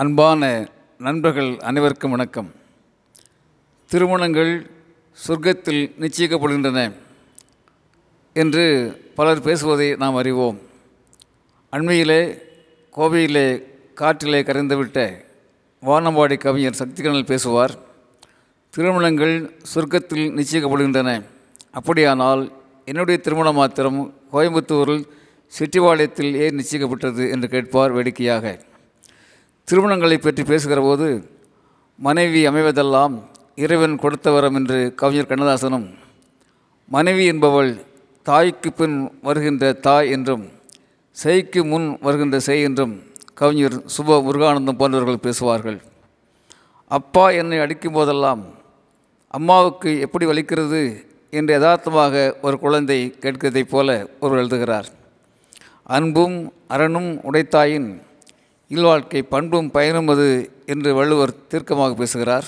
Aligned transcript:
அன்பான 0.00 0.68
நண்பர்கள் 0.98 1.58
அனைவருக்கும் 1.58 2.10
வணக்கம். 2.10 2.52
திருமணங்கள் 3.86 4.70
சொர்க்கத்தில் 5.26 5.92
நிச்சயிக்கப்படுகின்றன 6.00 6.92
என்று 8.32 8.64
பலர் 9.14 9.42
பேசுவதை 9.42 9.96
நாம் 9.96 10.14
அறிவோம். 10.14 10.58
அண்மையிலே 11.72 12.38
கோவையிலே 12.96 13.62
காற்றிலே 13.94 14.42
கரைந்துவிட்ட 14.42 15.24
வானம்பாடி 15.82 16.38
கவிஞர் 16.38 16.78
சக்திகணல் 16.78 17.24
பேசுவார் 17.24 17.78
திருமணங்கள் 18.70 19.60
சொர்க்கத்தில் 19.74 20.42
நிச்சயிக்கப்படுகின்றன. 20.42 21.24
அப்படியானால் 21.70 22.52
என்னுடைய 22.84 23.20
திருமணம் 23.20 23.54
மாத்திரம் 23.54 24.14
கோயம்புத்தூரில் 24.32 25.04
செட்டிவாளையத்தில் 25.58 26.34
ஏன் 26.34 26.58
நிச்சயிக்கப்பட்டது? 26.58 27.30
என்று 27.30 27.48
கேட்பார் 27.48 27.90
வேடிக்கையாக. 27.90 28.68
திருமணங்களை 29.70 30.16
பற்றி 30.18 30.42
பேசுகிற 30.42 30.80
போது 30.80 31.08
மனைவி 31.98 32.40
அமைவதெல்லாம் 32.48 33.14
இறைவன் 33.64 33.94
கொடுத்த 33.96 34.30
வரம் 34.30 34.54
என்று 34.54 34.78
கவிஞர் 35.00 35.28
கண்ணதாசனும் 35.28 35.84
மனைவி 36.88 37.24
என்பவள் 37.32 37.70
தாய்க்கு 38.22 38.70
பின் 38.72 38.96
வருகின்ற 39.22 39.70
தாய் 39.86 40.10
என்றும் 40.10 40.44
செய்க்கு 41.16 41.62
முன் 41.72 41.86
வருகின்ற 42.00 42.40
செய் 42.48 42.62
என்றும் 42.62 42.94
கவிஞர் 43.34 43.78
சுப 43.96 44.18
முருகானந்தம் 44.26 44.80
போன்றவர்கள் 44.82 45.24
பேசுவார்கள். 45.26 45.78
அப்பா 46.90 47.30
என்னை 47.40 47.58
அடிக்கும் 47.58 47.96
போதெல்லாம் 47.98 48.44
அம்மாவுக்கு 49.38 49.90
எப்படி 50.00 50.26
வலிக்கிறது? 50.26 50.82
என்று 51.30 51.54
யதார்த்தமாக 51.54 52.36
ஒரு 52.42 52.58
குழந்தை 52.58 53.00
கேட்கிறதைப் 53.20 53.72
போல 53.74 53.88
ஒருவர் 54.20 54.42
எழுதுகிறார். 54.44 54.88
அன்பும் 55.96 56.38
அரணும் 56.74 57.10
உடைத்தாயின் 57.28 57.90
இல்வாழ்க்கை 58.74 59.20
பண்பும் 59.34 59.68
பயனும் 59.76 60.10
அது 60.12 60.26
என்று 60.72 60.90
வள்ளுவர் 60.98 61.32
தீர்க்கமாக 61.52 61.94
பேசுகிறார். 62.00 62.46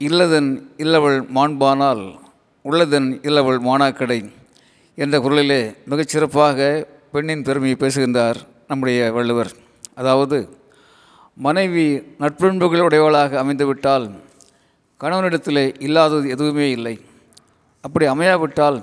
இல்லதன் 0.00 0.48
இல்லவள் 0.84 1.18
மாண்பானால் 1.36 2.02
உள்ளதன் 2.64 3.08
இல்லவள் 3.28 3.60
மானாக்கடை 3.68 4.18
என்ற 5.02 5.18
குரலிலே 5.24 5.60
மிகச்சிறப்பாக 5.90 6.58
பெண்ணின் 7.12 7.46
பெருமையை 7.48 7.76
பேசுகின்றார் 7.84 8.38
நம்முடைய 8.68 9.12
வள்ளுவர். 9.18 9.52
அதாவது 10.00 10.38
மனைவி 11.46 11.86
நட்பண்புகள் 12.22 12.86
உடையவளாக 12.88 13.38
அமைந்துவிட்டால் 13.42 14.06
கணவனிடத்தில் 15.00 15.64
இல்லாதது 15.86 16.26
எதுவுமே 16.34 16.68
இல்லை. 16.70 16.96
அப்படி 17.86 18.06
அமையாவிட்டால் 18.14 18.78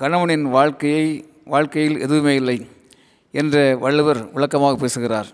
கணவனின் 0.00 0.46
வாழ்க்கையை 0.58 1.06
வாழ்க்கையில் 1.54 1.98
எதுவுமே 2.06 2.34
இல்லை 2.40 2.58
என்ற 3.40 3.56
வள்ளுவர் 3.84 4.20
விளக்கமாக 4.36 4.76
பேசுகிறார். 4.84 5.30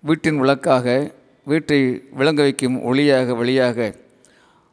வீட்டின் 0.00 0.40
விளக்காக 0.40 1.14
வீட்டை 1.44 1.78
விளங்க 2.10 2.42
வைக்கும் 2.42 2.76
ஒளியாக 2.92 3.36
வழியாக 3.36 3.94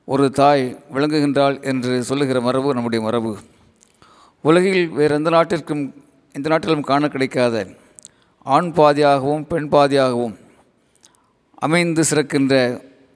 ஒரு 0.05 0.31
தாய் 0.31 0.63
விளங்குகின்றாள் 0.93 1.63
என்று 1.63 2.03
சொல்லுகிற 2.03 2.41
மரபு 2.41 2.73
நம்முடைய 2.73 3.05
மரபு. 3.05 3.37
உலகில் 4.41 4.87
வேறு 4.87 5.15
எந்த 5.15 5.29
நாட்டிற்கும் 5.29 5.83
இந்த 6.33 6.49
நாட்டிலும் 6.49 6.81
காண 6.81 7.07
கிடைக்காத 7.07 7.67
ஆண் 8.55 8.71
பாதியாகவும் 8.75 9.45
பெண் 9.47 9.69
பாதியாகவும் 9.71 10.35
அமைந்து 11.55 12.03
சிறக்கின்ற 12.09 12.55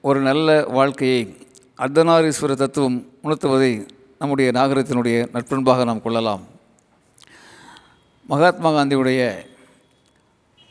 ஒரு 0.00 0.20
நல்ல 0.20 0.64
வாழ்க்கையை 0.64 1.36
அர்த்தநாரீஸ்வர 1.78 2.54
தத்துவம் 2.54 2.98
உணர்த்துவதை 3.24 3.72
நம்முடைய 4.18 4.50
நாகரத்தினுடைய 4.50 5.18
நட்பண்பாக 5.32 5.84
நாம் 5.84 6.02
கொள்ளலாம். 6.02 6.46
மகாத்மா 8.26 8.70
காந்தியுடைய 8.70 9.20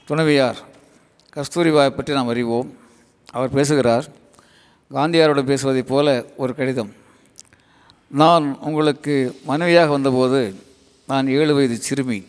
துணைவியார் 0.08 0.60
கஸ்தூரிபாயை 1.38 1.90
பற்றி 1.96 2.12
நாம் 2.18 2.32
அறிவோம். 2.34 2.70
அவர் 3.36 3.56
பேசுகிறார் 3.58 4.06
காந்தியாரோடு 4.96 5.42
பேசுவதைப் 5.50 5.90
போல 5.90 6.08
ஒரு 6.42 6.52
கடிதம். 6.60 6.92
நான் 8.22 8.46
உங்களுக்கு 8.68 9.16
மனைவியாக 9.50 9.92
வந்தபோது 9.96 10.40
நான் 11.12 11.28
ஏழு 11.38 11.54
வயது 11.56 11.78
சிறுமி. 11.88 12.20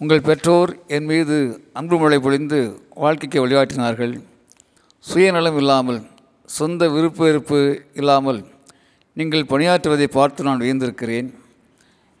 உங்கள் 0.00 0.26
பெற்றோர் 0.28 0.72
என் 0.96 1.08
மீது 1.10 1.36
அன்பு 1.78 1.96
மழை 2.02 2.18
பொழிந்து 2.26 2.58
வாழ்க்கைக்கு 3.04 3.44
வழிகாட்டினார்கள். 3.44 4.14
சுயநலம் 5.04 5.58
இல்லாமல் 5.62 6.00
சொந்த 6.58 6.88
விருப்ப 6.96 7.24
வெறுப்பு 7.28 7.60
இல்லாமல் 8.00 8.40
நீங்கள் 9.16 9.50
பணியாற்றுவதை 9.52 10.08
பார்த்து 10.18 10.48
நான் 10.48 10.64
வியந்திருக்கிறேன். 10.66 11.30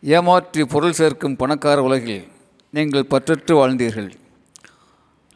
ஏமாற்றி 0.02 0.64
பொருள் 0.76 0.98
சேர்க்கும் 1.00 1.38
பணக்கார 1.42 1.82
உலகில் 1.88 2.24
நீங்கள் 2.76 3.10
பற்றற்று 3.12 3.54
வாழ்ந்தீர்கள். 3.60 4.10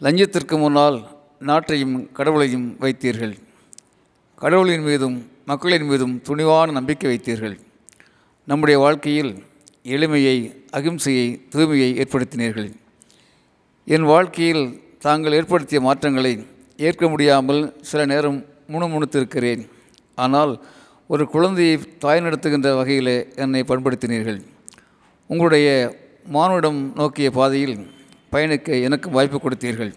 லஞ்சத்திற்கு 0.01 0.59
முன்னால் 0.59 0.97
நாட்டையும் 1.41 2.13
கடவுளையும் 2.13 2.77
வைத்தீர்கள். 2.81 3.35
கடவுளின் 4.35 4.83
மீதும் 4.83 5.31
மக்களின் 5.45 5.87
மீதும் 5.87 6.23
துணிவான 6.29 6.73
நம்பிக்கை 6.73 7.09
வைத்தீர்கள். 7.11 7.59
நம்முடைய 8.45 8.79
வாழ்க்கையில் 8.79 9.45
எளிமையை 9.85 10.67
அகிம்சையை 10.73 11.41
தூய்மையை 11.53 11.91
ஏற்படுத்தினீர்கள். 12.03 12.73
என் 13.85 14.03
வாழ்க்கையில் 14.03 14.83
தாங்கள் 14.99 15.33
ஏற்படுத்திய 15.33 15.81
மாற்றங்களை 15.81 16.47
ஏற்க 16.77 17.09
முடியாமல் 17.09 17.77
சில 17.81 18.05
நேரம் 18.05 18.45
முணுமுணுத்திருக்கிறேன். 18.73 19.69
ஆனால் 20.15 20.65
ஒரு 21.07 21.29
குழந்தையை 21.29 21.79
தாய் 21.99 22.21
நடத்துகின்ற 22.21 22.75
வகையில் 22.75 23.35
என்னை 23.37 23.63
பண்படுத்தினீர்கள். 23.63 24.41
உங்களுடைய 25.27 25.97
மானுடம் 26.25 26.93
நோக்கிய 26.95 27.31
பாதையில் 27.31 27.77
பயணிக்க 28.35 28.77
எனக்கு 28.87 29.09
வாய்ப்பு 29.17 29.39
கொடுத்தீர்கள். 29.41 29.93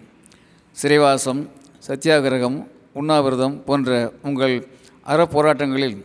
சிறைவாசம் 0.78 1.42
சத்தியாகிரகம் 1.88 2.58
உண்ணாவிரதம் 3.00 3.56
போன்ற 3.68 3.90
உங்கள் 4.28 4.56
அறப்போராட்டங்களில் 5.12 5.98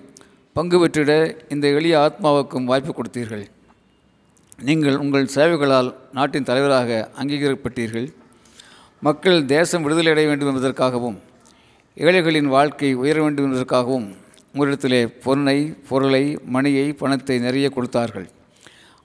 பங்கு 0.57 0.77
பெற்றிட 0.83 1.13
இந்த 1.55 1.67
எளிய 1.79 1.95
ஆத்மாவுக்கும் 2.05 2.69
வாய்ப்பு 2.71 2.93
கொடுத்தீர்கள். 2.99 3.45
நீங்கள் 4.69 4.97
உங்கள் 5.03 5.27
சேவைகளால் 5.35 5.91
நாட்டின் 6.19 6.49
தலைவராக 6.51 6.91
அங்கீகரிக்கப்பட்டீர்கள். 7.21 8.09
மக்கள் 9.07 9.39
தேசம் 9.55 9.85
விடுதலை 9.85 10.11
அடைய 10.15 10.29
வேண்டும் 10.31 10.51
என்பதற்காகவும் 10.51 11.19
ஏழைகளின் 12.05 12.51
வாழ்க்கை 12.57 12.91
உயர 13.03 13.17
வேண்டும் 13.25 13.47
என்பதற்காகவும் 13.49 14.09
உங்களிடத்திலே 14.53 15.03
பொருளை 15.25 15.59
பொருளை 15.89 16.25
மணியை 16.55 16.87
பணத்தை 17.01 17.37
நிறைய 17.47 17.67
கொடுத்தார்கள். 17.77 18.27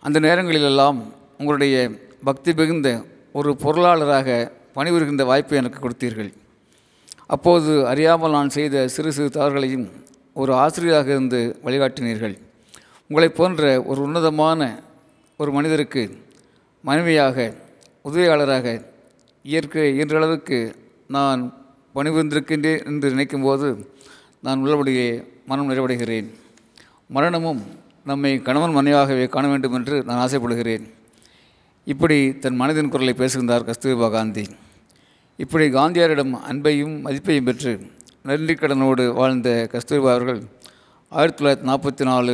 அந்த 0.05 0.17
நேரங்களிலெல்லாம் 0.27 0.99
உங்களுடைய 1.39 1.75
பக்தி 2.27 2.51
மிகுந்த 2.59 2.89
ஒரு 3.37 3.51
பொருளாளராக 3.63 4.29
பணிபுரிகின்ற 4.75 5.23
வாய்ப்பை 5.25 5.57
எனக்கு 5.57 5.79
கொடுத்தீர்கள். 5.83 6.29
அப்போது 7.35 7.71
அறியாமல் 7.87 8.35
நான் 8.37 8.49
செய்த 8.49 8.87
சிறு 8.87 9.11
சிறு 9.15 9.29
தவறுகளையும் 9.35 9.85
ஒரு 10.33 10.51
ஆசிரியராக 10.63 11.09
இருந்து 11.09 11.39
வழிகாட்டினீர்கள். 11.65 12.35
உங்களைப் 13.09 13.37
போன்ற 13.39 13.83
ஒரு 13.83 13.99
உன்னதமான 14.07 14.61
ஒரு 15.37 15.51
மனிதருக்கு 15.51 16.03
மனைவியாக 16.83 17.53
உதவியாளராக 18.07 18.65
இயற்கை 19.41 19.85
இயன்றளவுக்கு 19.97 20.59
நான் 21.07 21.41
பணிபுரிந்திருக்கின்றேன் 21.95 22.85
என்று 22.89 23.09
நினைக்கும்போது 23.15 23.69
நான் 24.45 24.61
உள்ளபடியே 24.63 25.09
மனம் 25.45 25.69
நிறைவடைகிறேன். 25.71 26.27
மரணமும் 27.15 27.61
நம்மை 28.03 28.31
கணவன் 28.41 28.77
மனைவாகவே 28.77 29.27
காண 29.29 29.47
வேண்டும் 29.47 29.73
என்று 29.73 29.95
நான் 30.07 30.23
ஆசைப்படுகிறேன். 30.25 30.85
இப்படி 31.91 32.15
தன் 32.43 32.57
மனதின் 32.61 32.89
குரலை 32.93 33.11
பேசுகின்றார் 33.19 33.65
கஸ்தூரிபா 33.67 34.07
காந்தி. 34.15 34.43
இப்படி 35.43 35.65
காந்தியாரிடம் 35.75 36.33
அன்பையும் 36.49 36.95
மதிப்பையும் 37.05 37.47
பெற்று 37.49 37.71
நன்றிக்கடனோடு 38.27 39.03
வாழ்ந்த 39.19 39.49
கஸ்தூரிபா 39.73 40.09
அவர்கள் 40.15 40.41
ஆயிரத்தி 41.11 41.39
தொள்ளாயிரத்தி 41.39 41.67
நாற்பத்தி 41.69 42.03
நாலு 42.09 42.33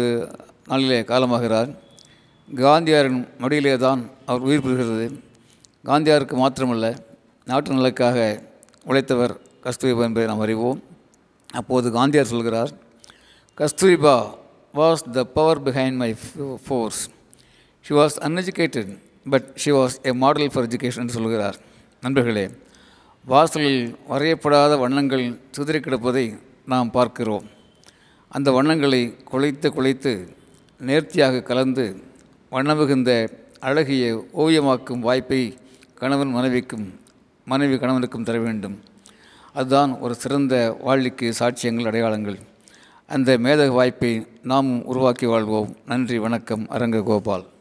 நாளிலே 0.71 0.99
காலமாகிறார். 1.11 1.69
காந்தியாரின் 2.63 3.21
மடியிலே 3.43 3.75
தான் 3.85 4.01
அவர் 4.25 4.47
உயிர் 4.47 4.65
பெறுகிறது 4.65 5.07
காந்தியாருக்கு 5.91 6.41
மாத்திரமல்ல 6.43 6.89
நாட்டு 7.51 7.77
நலக்காக 7.77 8.17
உழைத்தவர் 8.89 9.35
கஸ்தூரிபா 9.67 10.09
என்பதை 10.09 10.27
நாம் 10.33 10.44
அறிவோம். 10.47 10.81
அப்போது 11.59 11.88
காந்தியார் 11.99 12.33
சொல்கிறார் 12.33 12.71
Kasturba 13.57 14.17
was 14.81 15.07
the 15.17 15.29
power 15.38 15.65
behind 15.69 15.99
my 16.03 16.11
force 16.67 17.01
she 17.85 17.94
was 18.01 18.15
uneducated 18.27 18.94
but 19.29 19.55
she 19.55 19.71
was 19.71 19.95
a 20.03 20.13
model 20.13 20.51
for 20.53 20.67
education 20.67 21.03
என்று 21.03 21.13
சொல்கிறார். 21.13 21.57
நண்பர்களே 22.01 22.49
வாசலில் 23.25 23.97
வரையப்படாத 24.09 24.79
வண்ணங்கள் 24.79 25.39
சிதறி 25.51 25.79
கிடப்பதை 25.79 26.39
நாம் 26.65 26.91
பார்க்கிறோம். 26.91 27.45
அந்த 28.27 28.51
வண்ணங்களை 28.51 29.15
குலைத்து 29.31 29.69
குலைத்து 29.69 30.27
நேர்த்தியாக 30.79 31.41
கலந்து 31.41 31.85
வண்ணமிகுந்த 32.51 33.29
அழகிய 33.59 34.25
ஓவியமாக்கும் 34.37 34.99
வாய்ப்பை 34.99 35.57
கணவன் 35.93 36.31
மனைவிக்கும் 36.31 36.99
மனைவி 37.45 37.75
கணவனுக்கும் 37.75 38.23
தர 38.23 38.39
வேண்டும். 38.39 38.81
அதுதான் 39.53 39.99
ஒரு 39.99 40.15
சிறந்த 40.15 40.77
வாழ்க்கைக்கு 40.81 41.33
சாட்சியங்கள் 41.39 41.85
அடையாளங்கள். 41.85 42.39
அந்த 43.07 43.37
மேதக 43.37 43.67
வாய்ப்பை 43.67 44.27
நாம் 44.43 44.85
உருவாக்கி 44.85 45.25
வாழ்வோம். 45.25 45.75
நன்றி 45.85 46.17
வணக்கம் 46.17 46.65
அரங்க 46.69 47.01
கோபால் 47.01 47.51